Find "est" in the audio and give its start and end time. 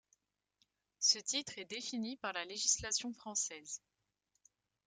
1.59-1.65